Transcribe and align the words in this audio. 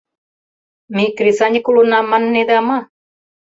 Ме 0.95 1.05
кресаньык 1.17 1.65
улына, 1.69 1.99
маннеда 2.01 2.59
мо? 2.67 2.77